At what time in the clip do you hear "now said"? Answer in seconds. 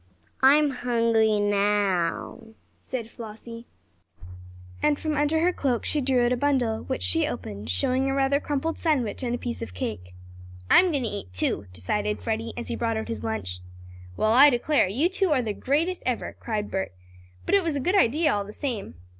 1.39-3.11